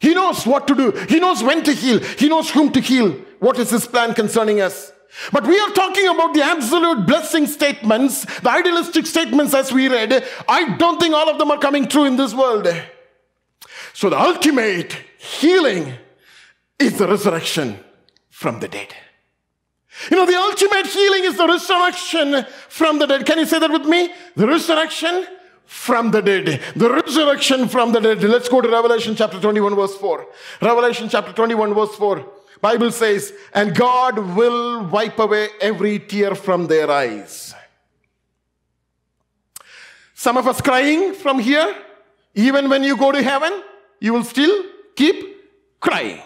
[0.00, 0.90] He knows what to do.
[1.08, 1.98] He knows when to heal.
[2.00, 3.12] He knows whom to heal.
[3.38, 4.92] What is His plan concerning us?
[5.32, 10.26] But we are talking about the absolute blessing statements, the idealistic statements as we read.
[10.48, 12.66] I don't think all of them are coming true in this world.
[13.92, 15.94] So the ultimate healing
[16.78, 17.78] is the resurrection
[18.28, 18.94] from the dead.
[20.10, 23.24] You know, the ultimate healing is the resurrection from the dead.
[23.26, 24.12] Can you say that with me?
[24.34, 25.26] The resurrection
[25.66, 26.60] from the dead.
[26.74, 28.22] The resurrection from the dead.
[28.22, 30.26] Let's go to Revelation chapter 21 verse 4.
[30.62, 32.26] Revelation chapter 21 verse 4.
[32.60, 37.54] Bible says, and God will wipe away every tear from their eyes.
[40.14, 41.76] Some of us crying from here,
[42.34, 43.62] even when you go to heaven,
[44.00, 44.64] you will still
[44.96, 46.22] keep crying.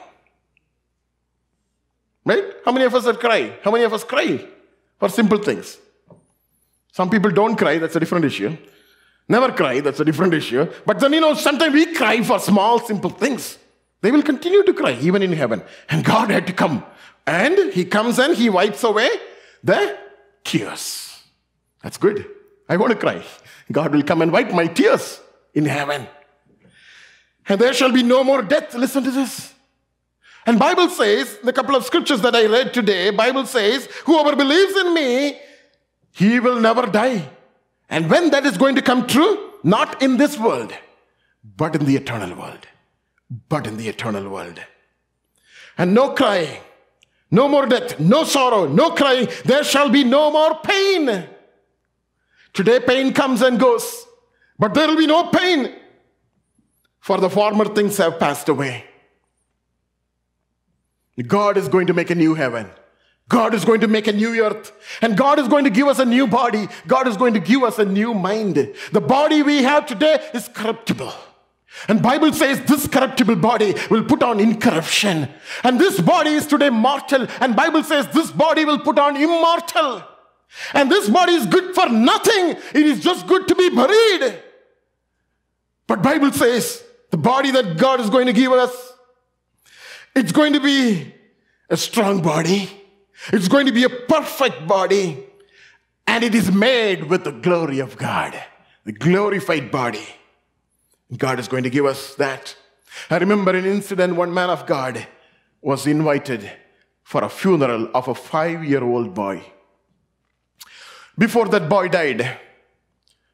[2.29, 2.45] Right?
[2.63, 3.55] How many of us have cried?
[3.63, 4.47] How many of us cry
[4.99, 5.79] for simple things?
[6.93, 8.55] Some people don't cry, that's a different issue.
[9.31, 10.71] Never cry, that's a different issue.
[10.85, 13.57] But then, you know, sometimes we cry for small, simple things.
[14.03, 15.63] They will continue to cry, even in heaven.
[15.89, 16.85] And God had to come.
[17.27, 19.09] And He comes and He wipes away
[19.65, 19.99] the
[20.45, 21.23] tears.
[21.83, 22.27] That's good.
[22.69, 23.25] I want to cry.
[23.73, 25.19] God will come and wipe my tears
[25.55, 26.07] in heaven.
[27.49, 28.75] And there shall be no more death.
[28.75, 29.55] Listen to this.
[30.49, 34.75] And Bible says, the couple of scriptures that I read today, Bible says, whoever believes
[34.79, 35.39] in me,
[36.13, 37.29] he will never die.
[37.91, 40.73] And when that is going to come true, not in this world,
[41.59, 42.67] but in the eternal world.
[43.51, 44.59] But in the eternal world.
[45.77, 46.63] And no crying,
[47.31, 49.29] no more death, no sorrow, no crying.
[49.45, 51.29] There shall be no more pain.
[52.55, 54.07] Today, pain comes and goes,
[54.59, 55.75] but there will be no pain,
[57.01, 58.87] for the former things have passed away.
[61.27, 62.71] God is going to make a new heaven.
[63.29, 65.99] God is going to make a new earth and God is going to give us
[65.99, 66.69] a new body.
[66.87, 68.57] God is going to give us a new mind.
[68.93, 71.13] The body we have today is corruptible.
[71.87, 75.29] And Bible says this corruptible body will put on incorruption.
[75.63, 77.27] And this body is today mortal.
[77.41, 80.03] And Bible says this body will put on immortal.
[80.73, 82.57] And this body is good for nothing.
[82.75, 84.43] It is just good to be buried.
[85.87, 88.88] But Bible says the body that God is going to give us,
[90.19, 91.15] it's going to be
[91.71, 92.71] a strong body.
[93.33, 95.25] It's going to be a perfect body.
[96.07, 98.41] And it is made with the glory of God,
[98.85, 100.07] the glorified body.
[101.17, 102.57] God is going to give us that.
[103.11, 105.07] I remember an incident one man of God
[105.61, 106.51] was invited
[107.03, 109.43] for a funeral of a five year old boy.
[111.17, 112.39] Before that boy died,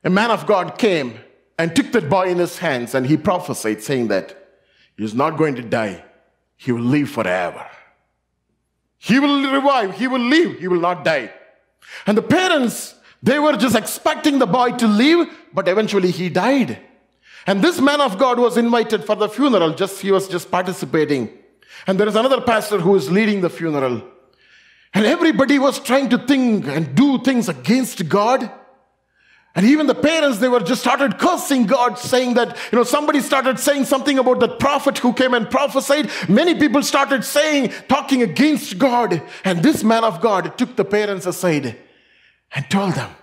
[0.03, 1.19] a man of God came
[1.59, 4.37] and took that boy in his hands and he prophesied, saying that
[4.97, 6.05] he is not going to die,
[6.65, 7.67] he will live forever.
[8.97, 11.31] He will revive, he will live, he will not die.
[12.07, 16.79] And the parents, they were just expecting the boy to live, but eventually he died.
[17.47, 21.29] And this man of God was invited for the funeral, just he was just participating.
[21.87, 24.03] And there is another pastor who is leading the funeral.
[24.95, 28.51] And everybody was trying to think and do things against God.
[29.57, 33.21] And even the parents, they were just started cursing God, saying that, you know, somebody
[33.21, 36.11] started saying something about that prophet who came and prophesied.
[36.29, 39.23] Many people started saying, talking against God.
[39.45, 41.77] And this man of God took the parents aside
[42.53, 43.15] and told them,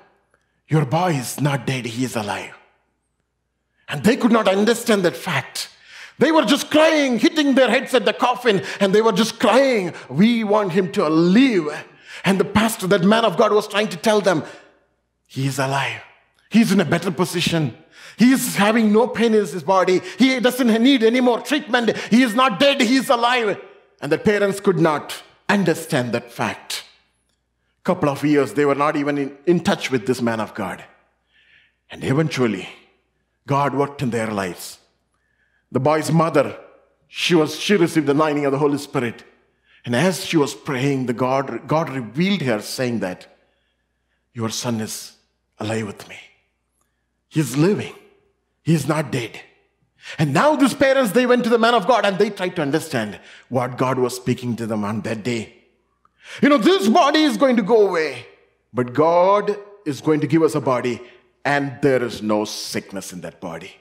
[0.69, 2.57] Your boy is not dead, he is alive.
[3.89, 5.69] And they could not understand that fact.
[6.17, 9.93] They were just crying, hitting their heads at the coffin, and they were just crying,
[10.07, 11.67] We want him to live.
[12.23, 14.43] And the pastor, that man of God, was trying to tell them,
[15.27, 16.01] He is alive.
[16.51, 17.77] He's in a better position.
[18.17, 20.01] He is having no pain in his body.
[20.19, 21.95] He doesn't need any more treatment.
[22.09, 22.81] He is not dead.
[22.81, 23.57] He is alive.
[24.01, 26.83] And the parents could not understand that fact.
[27.83, 30.83] Couple of years, they were not even in, in touch with this man of God.
[31.89, 32.67] And eventually,
[33.47, 34.77] God worked in their lives.
[35.71, 36.57] The boy's mother,
[37.07, 39.23] she was she received the anointing of the Holy Spirit.
[39.85, 43.25] And as she was praying, the God, God revealed her, saying that
[44.33, 45.13] your son is
[45.59, 46.17] alive with me.
[47.31, 47.95] He's living.
[48.61, 49.39] He's not dead.
[50.19, 52.61] And now these parents, they went to the man of God and they tried to
[52.61, 55.55] understand what God was speaking to them on that day.
[56.41, 58.25] You know, this body is going to go away,
[58.73, 61.01] but God is going to give us a body
[61.45, 63.75] and there is no sickness in that body.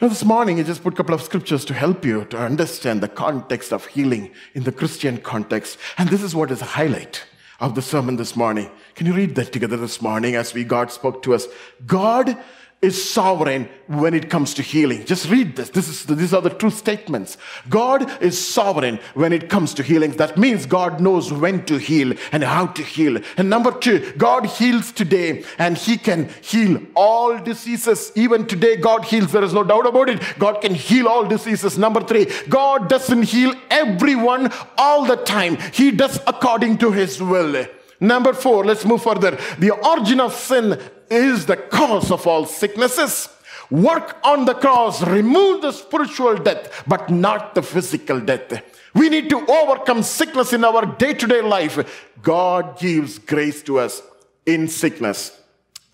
[0.00, 2.38] You know, this morning I just put a couple of scriptures to help you to
[2.38, 5.78] understand the context of healing in the Christian context.
[5.98, 7.24] And this is what is a highlight
[7.60, 8.70] of the sermon this morning.
[8.94, 11.46] Can you read that together this morning as we God spoke to us?
[11.86, 12.36] God
[12.82, 15.04] is sovereign when it comes to healing.
[15.06, 15.70] Just read this.
[15.70, 17.38] This is these are the true statements.
[17.70, 20.12] God is sovereign when it comes to healing.
[20.12, 23.18] That means God knows when to heal and how to heal.
[23.38, 28.12] And number two, God heals today and He can heal all diseases.
[28.14, 29.32] Even today, God heals.
[29.32, 30.20] There is no doubt about it.
[30.38, 31.78] God can heal all diseases.
[31.78, 35.56] Number three, God doesn't heal everyone all the time.
[35.72, 37.66] He does according to His will.
[38.00, 39.38] Number four, let's move further.
[39.58, 40.78] The origin of sin
[41.10, 43.28] is the cause of all sicknesses.
[43.70, 48.62] Work on the cross, remove the spiritual death, but not the physical death.
[48.94, 52.12] We need to overcome sickness in our day to day life.
[52.22, 54.02] God gives grace to us
[54.46, 55.38] in sickness.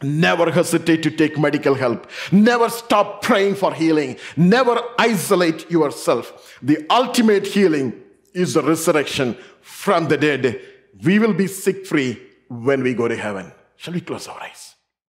[0.03, 2.11] Never hesitate to take medical help.
[2.30, 4.16] Never stop praying for healing.
[4.36, 6.59] Never isolate yourself.
[6.61, 8.00] The ultimate healing
[8.34, 10.61] is the resurrection from the dead.
[11.05, 13.53] We will be sick free when we go to heaven.
[13.76, 14.71] Shall we close our eyes?